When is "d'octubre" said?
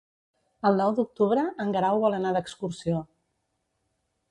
0.99-1.43